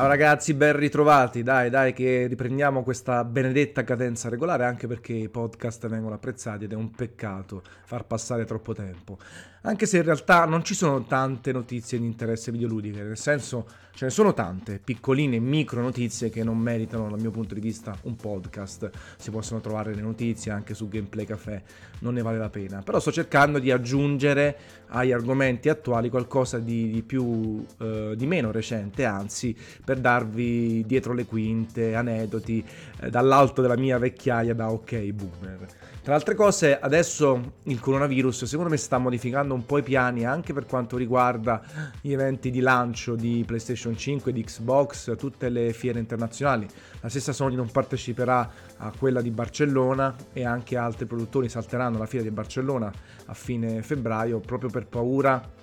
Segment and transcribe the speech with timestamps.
[0.00, 1.42] Ciao ragazzi, ben ritrovati.
[1.42, 6.72] Dai, dai, che riprendiamo questa benedetta cadenza regolare, anche perché i podcast vengono apprezzati ed
[6.72, 9.18] è un peccato far passare troppo tempo.
[9.62, 14.06] Anche se in realtà non ci sono tante notizie di interesse videoludiche, nel senso ce
[14.06, 18.16] ne sono tante, piccoline, micro notizie che non meritano, dal mio punto di vista, un
[18.16, 18.90] podcast.
[19.18, 21.62] Si possono trovare le notizie anche su Gameplay Café,
[21.98, 22.80] non ne vale la pena.
[22.80, 28.50] Però sto cercando di aggiungere agli argomenti attuali qualcosa di, di più, eh, di meno
[28.50, 29.54] recente, anzi,
[29.84, 32.64] per darvi dietro le quinte, aneddoti,
[33.00, 35.66] eh, dall'alto della mia vecchiaia da ok boomer.
[36.02, 40.52] Tra altre cose, adesso il coronavirus secondo me sta modificando un po' i piani anche
[40.52, 41.62] per quanto riguarda
[42.00, 46.66] gli eventi di lancio di PlayStation 5, di Xbox, tutte le fiere internazionali.
[47.00, 52.06] La stessa Sony non parteciperà a quella di Barcellona e anche altri produttori salteranno la
[52.06, 52.92] fiera di Barcellona
[53.26, 55.58] a fine febbraio proprio per paura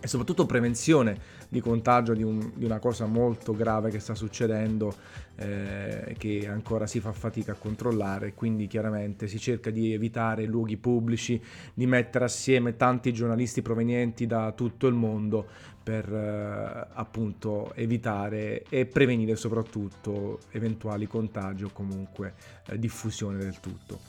[0.00, 4.94] e soprattutto prevenzione di contagio di, un, di, una cosa molto grave che sta succedendo
[5.36, 10.78] eh, che ancora si fa fatica a controllare quindi chiaramente si cerca di evitare luoghi
[10.78, 11.38] pubblici
[11.74, 15.46] di mettere assieme tanti giornalisti provenienti da tutto il mondo
[15.82, 22.34] per eh, appunto evitare e prevenire soprattutto eventuali contagi o comunque
[22.68, 24.00] eh, diffusione del tutto.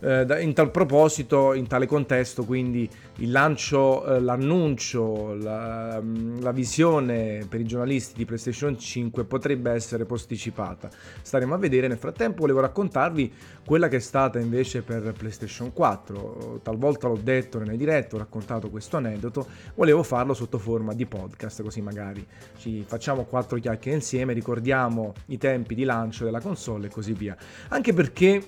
[0.00, 6.52] Eh, in tal proposito, in tale contesto, quindi il lancio, eh, l'annuncio, la, mm, la,
[6.52, 10.90] visione per i giornalisti di PlayStation 5 potrebbe essere posticipata.
[11.22, 11.88] Staremo a vedere.
[11.88, 13.32] Nel frattempo volevo raccontarvi
[13.64, 16.60] quella che è stata invece per PlayStation 4.
[16.62, 21.21] Talvolta l'ho detto nelle dirette, ho raccontato questo aneddoto, volevo farlo sotto forma di podcast,
[21.62, 22.26] così magari
[22.58, 27.36] ci facciamo quattro chiacchiere insieme, ricordiamo i tempi di lancio della console e così via.
[27.68, 28.42] Anche perché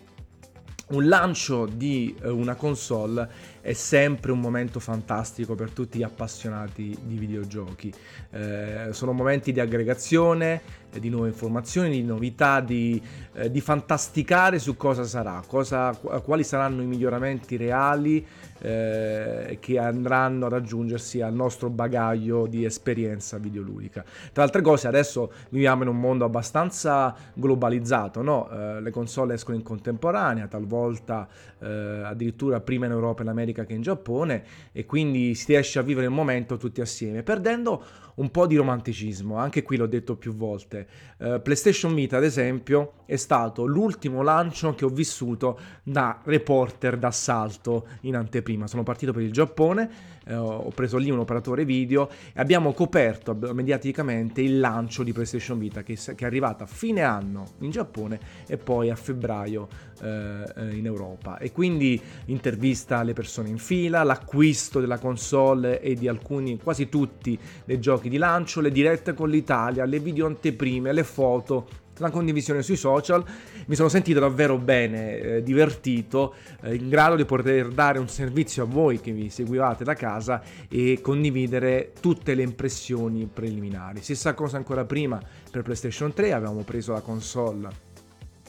[0.89, 6.95] un lancio di eh, una console è sempre un momento fantastico per tutti gli appassionati
[7.03, 7.91] di videogiochi.
[8.31, 10.61] Eh, sono momenti di aggregazione,
[10.93, 13.01] eh, di nuove informazioni, di novità, di,
[13.33, 18.27] eh, di fantasticare su cosa sarà, cosa, quali saranno i miglioramenti reali
[18.59, 24.05] eh, che andranno ad aggiungersi al nostro bagaglio di esperienza videoludica.
[24.33, 28.51] Tra altre cose, adesso viviamo in un mondo abbastanza globalizzato, no?
[28.51, 31.27] Eh, le console escono in contemporanea, talvolta
[31.59, 35.79] eh, addirittura prima in Europa e in America che in Giappone, e quindi si riesce
[35.79, 37.85] a vivere il momento tutti assieme, perdendo
[38.17, 40.87] un po' di romanticismo, anche qui l'ho detto più volte.
[41.19, 47.87] Uh, PlayStation Vita, ad esempio, è stato l'ultimo lancio che ho vissuto da reporter d'assalto
[48.03, 48.67] in anteprima.
[48.67, 53.37] Sono partito per il Giappone, eh, ho preso lì un operatore video e abbiamo coperto
[53.53, 58.19] mediaticamente il lancio di PlayStation Vita che, che è arrivata a fine anno in Giappone
[58.47, 59.69] e poi a febbraio
[60.01, 61.39] eh, in Europa.
[61.39, 67.39] E quindi intervista alle persone in fila, l'acquisto della console e di alcuni, quasi tutti,
[67.65, 72.63] dei giochi di lancio, le dirette con l'Italia, le video anteprime, le foto la condivisione
[72.63, 73.25] sui social,
[73.67, 78.65] mi sono sentito davvero bene, eh, divertito, eh, in grado di poter dare un servizio
[78.65, 84.03] a voi che vi seguivate da casa e condividere tutte le impressioni preliminari.
[84.03, 85.21] Stessa cosa ancora prima
[85.51, 87.93] per PlayStation 3, avevamo preso la console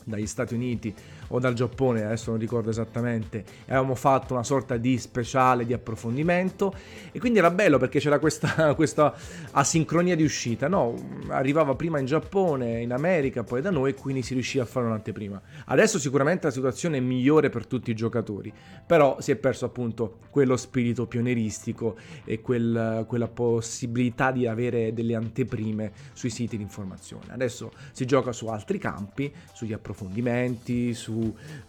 [0.03, 0.93] dagli Stati Uniti
[1.29, 6.73] o dal Giappone, adesso non ricordo esattamente, avevamo fatto una sorta di speciale di approfondimento
[7.11, 9.13] e quindi era bello perché c'era questa, questa
[9.51, 10.95] asincronia di uscita, no?
[11.29, 14.85] Arrivava prima in Giappone, in America, poi da noi e quindi si riusciva a fare
[14.85, 15.41] un'anteprima.
[15.65, 18.51] Adesso sicuramente la situazione è migliore per tutti i giocatori,
[18.85, 25.15] però si è perso appunto quello spirito pionieristico e quel, quella possibilità di avere delle
[25.15, 27.25] anteprime sui siti di informazione.
[27.29, 31.14] Adesso si gioca su altri campi, sugli approfondimenti, su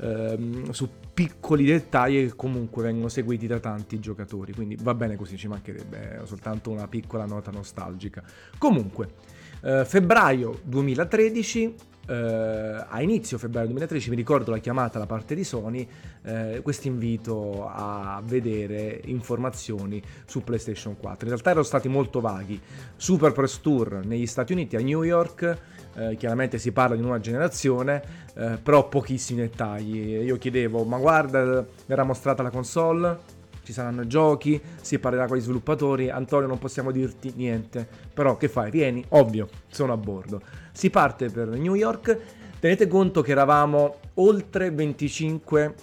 [0.01, 4.53] ehm, su piccoli dettagli che comunque vengono seguiti da tanti giocatori.
[4.53, 8.23] Quindi va bene così, ci mancherebbe, è soltanto una piccola nota nostalgica.
[8.59, 9.09] Comunque,
[9.63, 15.43] eh, febbraio 2013 Uh, a inizio febbraio 2013 mi ricordo la chiamata da parte di
[15.43, 15.85] Sony,
[16.23, 21.25] uh, questo invito a vedere informazioni su PlayStation 4.
[21.27, 22.61] In realtà erano stati molto vaghi.
[22.95, 25.59] Super Press Tour negli Stati Uniti a New York,
[25.97, 28.25] uh, chiaramente si parla di nuova generazione,
[28.63, 30.23] però pochissimi dettagli.
[30.23, 33.35] Io chiedevo, ma guarda, verrà mostrata la console?
[33.67, 36.09] ci saranno giochi, si parlerà con gli sviluppatori.
[36.09, 38.71] Antonio, non possiamo dirti niente, però che fai?
[38.71, 40.41] Vieni, ovvio, sono a bordo.
[40.71, 42.17] Si parte per New York.
[42.61, 45.75] Tenete conto che eravamo oltre 25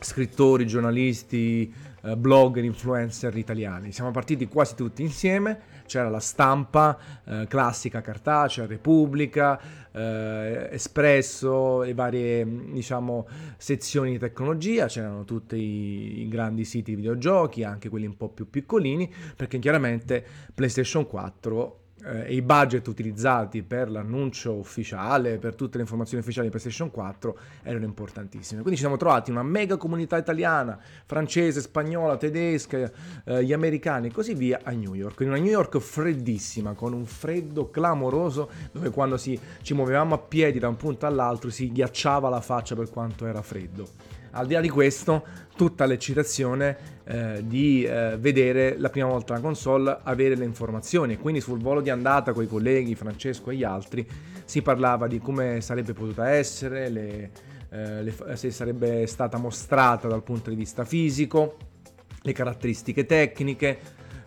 [0.00, 1.70] scrittori, giornalisti,
[2.02, 3.92] eh, blogger, influencer italiani.
[3.92, 9.60] Siamo partiti quasi tutti insieme c'era la stampa eh, classica cartacea, Repubblica,
[9.90, 13.26] eh, Espresso, le varie diciamo,
[13.56, 18.28] sezioni di tecnologia, c'erano tutti i, i, grandi siti di videogiochi, anche quelli un po'
[18.28, 25.54] più piccolini, perché chiaramente PlayStation 4 eh, e i budget utilizzati per l'annuncio ufficiale, per
[25.54, 28.60] tutte le informazioni ufficiali di PlayStation 4 erano importantissime.
[28.60, 32.90] Quindi ci siamo trovati una mega comunità italiana, francese, spagnola, tedesca,
[33.24, 35.20] eh, gli americani e così via a New York.
[35.20, 40.18] In una New York freddissima, con un freddo clamoroso, dove quando si, ci muovevamo a
[40.18, 44.18] piedi da un punto all'altro si ghiacciava la faccia per quanto era freddo.
[44.32, 45.24] Al di là di questo,
[45.56, 51.16] tutta l'eccitazione eh, di eh, vedere la prima volta la console, avere le informazioni.
[51.16, 54.08] Quindi sul volo di andata con i colleghi, Francesco e gli altri,
[54.44, 57.30] si parlava di come sarebbe potuta essere, le,
[57.70, 61.56] eh, le, se sarebbe stata mostrata dal punto di vista fisico,
[62.22, 63.78] le caratteristiche tecniche,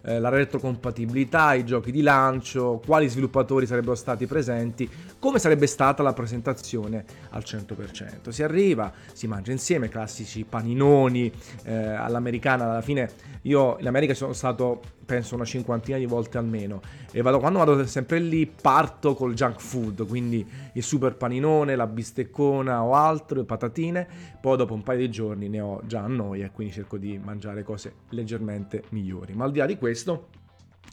[0.04, 6.04] eh, la retrocompatibilità, i giochi di lancio, quali sviluppatori sarebbero stati presenti, come sarebbe stata
[6.04, 8.30] la presentazione al 100%.
[8.30, 11.32] Si arriva, si mangia insieme, classici paninoni
[11.64, 13.10] eh, all'americana, alla fine
[13.44, 17.86] io in America sono stato penso una cinquantina di volte almeno e vado, quando vado
[17.86, 23.46] sempre lì parto col junk food, quindi il super paninone, la bisteccona o altro, le
[23.46, 24.08] patatine,
[24.40, 27.64] poi dopo un paio di giorni ne ho già a noia quindi cerco di mangiare
[27.64, 29.34] cose leggermente migliori.
[29.34, 30.28] Ma al di là di questo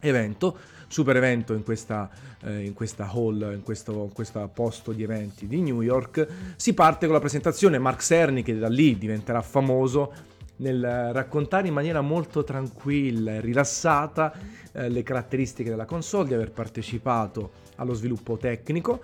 [0.01, 0.57] evento,
[0.89, 2.11] super evento in questa,
[2.43, 6.27] eh, in questa hall, in questo, in questo, posto di eventi di New York.
[6.57, 10.13] Si parte con la presentazione Mark Cerny che da lì diventerà famoso
[10.61, 14.33] nel raccontare in maniera molto tranquilla e rilassata
[14.73, 19.03] eh, le caratteristiche della console, di aver partecipato allo sviluppo tecnico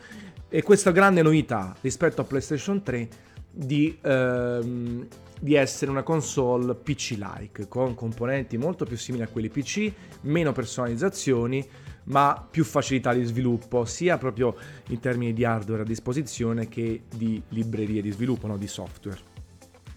[0.49, 3.09] e questa grande novità rispetto a PlayStation 3
[3.51, 5.07] di, ehm,
[5.41, 9.91] di essere una console PC-like, con componenti molto più simili a quelli PC,
[10.23, 11.67] meno personalizzazioni,
[12.05, 14.55] ma più facilità di sviluppo, sia proprio
[14.89, 18.59] in termini di hardware a disposizione che di librerie di sviluppo, no?
[18.59, 19.35] di software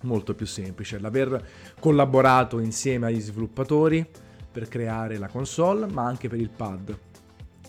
[0.01, 0.99] molto più semplice.
[0.99, 1.43] L'aver
[1.79, 4.05] collaborato insieme agli sviluppatori
[4.51, 6.97] per creare la console, ma anche per il pad,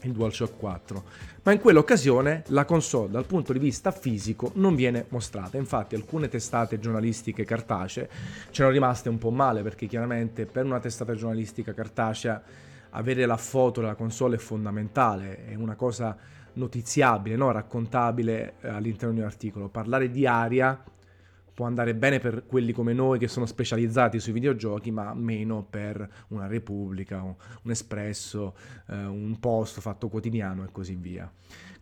[0.02, 1.04] il DualShock 4.
[1.42, 5.56] Ma in quell'occasione la console dal punto di vista fisico non viene mostrata.
[5.56, 8.08] Infatti alcune testate giornalistiche cartacee
[8.50, 12.42] c'erano rimaste un po' male perché chiaramente per una testata giornalistica cartacea
[12.90, 16.16] avere la foto della console è fondamentale, è una cosa
[16.54, 17.52] notiziabile, no?
[17.52, 19.68] raccontabile eh, all'interno di un articolo.
[19.68, 20.82] Parlare di aria
[21.60, 26.08] può andare bene per quelli come noi che sono specializzati sui videogiochi, ma meno per
[26.28, 28.54] una Repubblica, un, Espresso,
[28.88, 31.30] eh, un post fatto quotidiano e così via.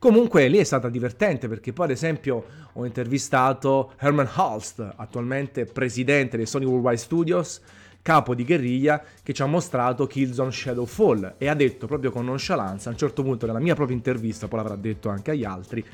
[0.00, 6.36] Comunque lì è stata divertente perché poi ad esempio ho intervistato Herman Holst, attualmente presidente
[6.36, 7.60] dei Sony Worldwide Studios,
[8.02, 12.88] capo di guerriglia che ci ha mostrato Killzone Shadowfall e ha detto proprio con nonchalance
[12.88, 15.84] a un certo punto nella mia propria intervista, poi l'avrà detto anche agli altri,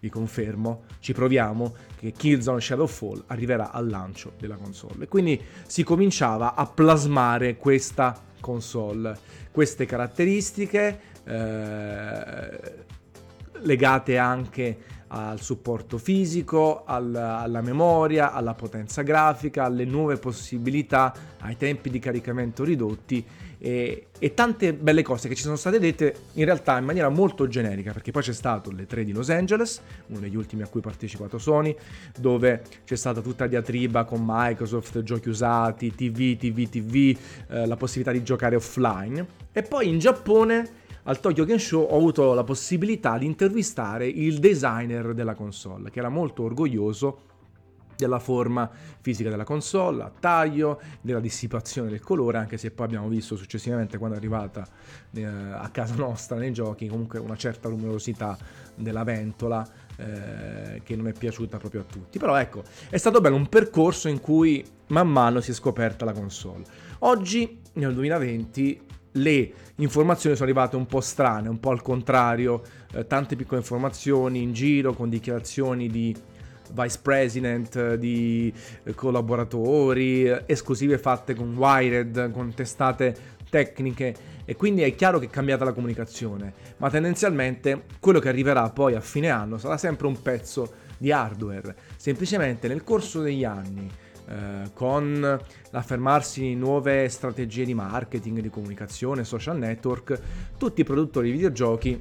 [0.00, 5.04] vi confermo, ci proviamo, che Killzone Shadowfall arriverà al lancio della console.
[5.04, 9.18] E quindi si cominciava a plasmare questa console,
[9.50, 12.84] queste caratteristiche eh,
[13.62, 21.56] legate anche al supporto fisico, alla, alla, memoria, alla potenza grafica, alle nuove possibilità, ai
[21.56, 23.24] tempi di caricamento ridotti
[23.58, 27.46] e, e, tante belle cose che ci sono state dette in realtà in maniera molto
[27.46, 30.80] generica, perché poi c'è stato le 3 di Los Angeles, uno degli ultimi a cui
[30.80, 31.74] ha partecipato Sony,
[32.18, 37.16] dove c'è stata tutta diatriba con Microsoft, giochi usati, TV, TV, TV,
[37.48, 39.26] eh, la possibilità di giocare offline.
[39.52, 44.38] E poi in Giappone al Tokyo Game Show ho avuto la possibilità di intervistare il
[44.38, 47.34] designer della console, che era molto orgoglioso
[47.96, 48.68] della forma
[49.00, 53.98] fisica della console, a taglio, della dissipazione del colore, anche se poi abbiamo visto successivamente
[53.98, 54.66] quando è arrivata
[55.12, 58.36] eh, a casa nostra nei giochi comunque una certa luminosità
[58.74, 62.18] della ventola eh, che non è piaciuta proprio a tutti.
[62.18, 66.12] Però ecco, è stato bello un percorso in cui man mano si è scoperta la
[66.12, 66.64] console.
[66.98, 68.80] Oggi, nel 2020,
[69.16, 74.42] le informazioni sono arrivate un po' strane, un po' al contrario, eh, tante piccole informazioni
[74.42, 76.14] in giro con dichiarazioni di
[76.72, 84.82] vice president, di eh, collaboratori, eh, esclusive fatte con Wired, con testate tecniche e quindi
[84.82, 89.28] è chiaro che è cambiata la comunicazione, ma tendenzialmente quello che arriverà poi a fine
[89.30, 93.88] anno sarà sempre un pezzo di hardware, semplicemente nel corso degli anni
[94.28, 95.40] eh, con
[95.70, 100.20] l'affermarsi di nuove strategie di marketing, di comunicazione, social network,
[100.58, 102.00] tutti i produttori di videogiochi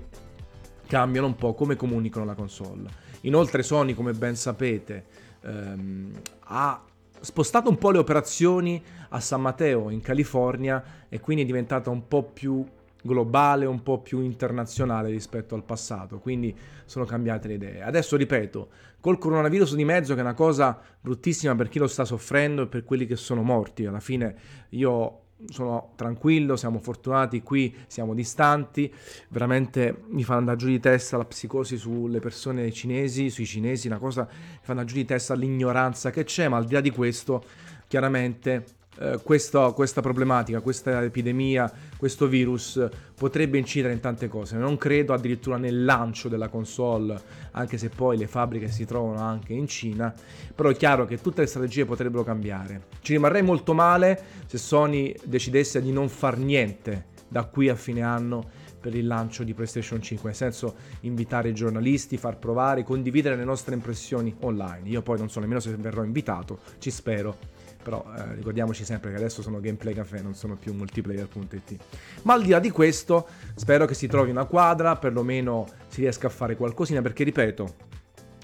[0.87, 2.89] cambiano un po' come comunicano la console.
[3.21, 5.05] Inoltre Sony, come ben sapete,
[5.41, 6.11] ehm,
[6.45, 6.83] ha
[7.19, 12.07] spostato un po' le operazioni a San Mateo in California e quindi è diventata un
[12.07, 12.63] po' più
[13.05, 17.83] globale, un po' più internazionale rispetto al passato, quindi sono cambiate le idee.
[17.83, 18.69] Adesso ripeto,
[18.99, 22.67] col coronavirus di mezzo che è una cosa bruttissima per chi lo sta soffrendo e
[22.67, 24.35] per quelli che sono morti, alla fine
[24.69, 25.19] io
[25.49, 28.91] sono tranquillo, siamo fortunati, qui siamo distanti,
[29.29, 33.99] veramente mi fa andare giù di testa la psicosi sulle persone cinesi, sui cinesi, una
[33.99, 36.89] cosa mi fa andare giù di testa l'ignoranza che c'è, ma al di là di
[36.89, 37.43] questo,
[37.87, 38.65] chiaramente
[38.97, 44.57] eh, questo, questa problematica, questa epidemia, questo virus potrebbe incidere in tante cose.
[44.57, 47.19] Non credo addirittura nel lancio della console,
[47.51, 50.13] anche se poi le fabbriche si trovano anche in Cina,
[50.53, 52.83] però è chiaro che tutte le strategie potrebbero cambiare.
[53.01, 58.01] Ci rimarrei molto male se Sony decidesse di non far niente da qui a fine
[58.01, 63.35] anno per il lancio di PlayStation 5, nel senso invitare i giornalisti, far provare, condividere
[63.35, 64.87] le nostre impressioni online.
[64.87, 67.54] Io poi non so nemmeno se verrò invitato, ci spero
[67.85, 71.75] però eh, ricordiamoci sempre che adesso sono Gameplay Café, non sono più multiplayer.it.
[72.23, 76.25] Ma al di là di questo, spero che si trovi una quadra, perlomeno si riesca
[76.25, 77.75] a fare qualcosina, perché ripeto,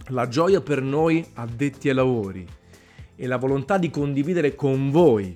[0.09, 2.47] la gioia per noi addetti ai lavori
[3.15, 5.35] e la volontà di condividere con voi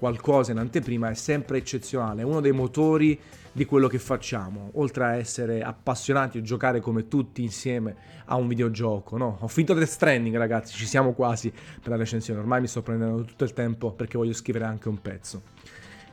[0.00, 3.20] qualcosa in anteprima è sempre eccezionale, è uno dei motori
[3.52, 8.48] di quello che facciamo, oltre a essere appassionati e giocare come tutti insieme a un
[8.48, 9.36] videogioco, no?
[9.40, 13.24] Ho finito Death Stranding ragazzi, ci siamo quasi per la recensione, ormai mi sto prendendo
[13.24, 15.42] tutto il tempo perché voglio scrivere anche un pezzo.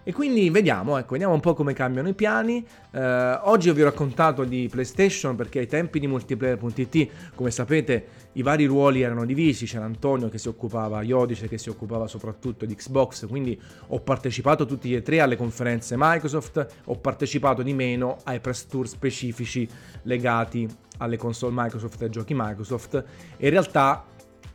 [0.07, 2.65] E quindi vediamo, ecco, vediamo un po' come cambiano i piani.
[2.91, 8.41] Eh, oggi vi ho raccontato di PlayStation perché ai tempi di multiplayer.it, come sapete, i
[8.41, 12.73] vari ruoli erano divisi, c'era Antonio che si occupava, Iodice che si occupava soprattutto di
[12.73, 18.39] Xbox, quindi ho partecipato tutti e tre alle conferenze Microsoft, ho partecipato di meno ai
[18.39, 19.67] press tour specifici
[20.03, 20.65] legati
[20.99, 23.03] alle console Microsoft e ai giochi Microsoft
[23.35, 24.05] e in realtà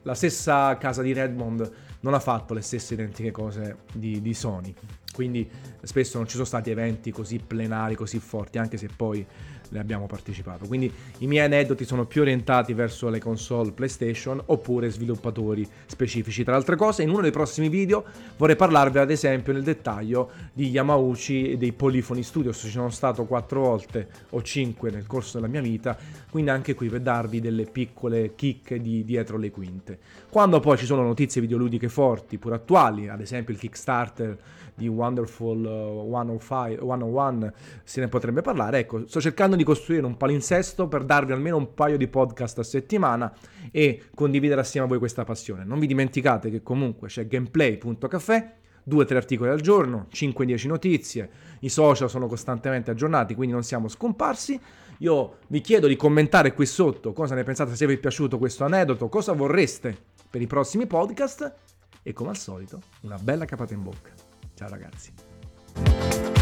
[0.04, 4.74] la stessa casa di Redmond non ha fatto le stesse identiche cose di, di Sony.
[5.12, 5.48] Quindi
[5.82, 9.24] spesso non ci sono stati eventi così plenari, così forti, anche se poi
[9.72, 10.66] ne abbiamo partecipato.
[10.66, 16.44] Quindi i miei aneddoti sono più orientati verso le console PlayStation oppure sviluppatori specifici.
[16.44, 18.04] Tra altre cose, in uno dei prossimi video
[18.36, 22.58] vorrei parlarvi ad esempio nel dettaglio di Yamauchi e dei Polyphony Studios.
[22.58, 25.96] Ci sono stato quattro volte o cinque nel corso della mia vita,
[26.30, 29.98] quindi anche qui per darvi delle piccole chicche di dietro le quinte.
[30.28, 34.38] Quando poi ci sono notizie videoludiche forti, pur attuali, ad esempio il Kickstarter
[34.74, 35.62] di Wonderful
[36.10, 37.52] 105, uh, 101
[37.84, 38.78] se ne potrebbe parlare.
[38.80, 42.62] Ecco, sto cercando di costruire un palinsesto per darvi almeno un paio di podcast a
[42.62, 43.32] settimana
[43.70, 45.64] e condividere assieme a voi questa passione.
[45.64, 48.54] Non vi dimenticate che comunque c'è gameplay.caffè
[48.88, 54.60] 2-3 articoli al giorno, 5-10 notizie, i social sono costantemente aggiornati, quindi non siamo scomparsi.
[54.98, 58.64] Io vi chiedo di commentare qui sotto cosa ne pensate, se vi è piaciuto questo
[58.64, 59.96] aneddoto, cosa vorreste
[60.28, 61.54] per i prossimi podcast
[62.02, 64.10] e come al solito una bella capata in bocca.
[64.54, 66.41] Ciao ragazzi.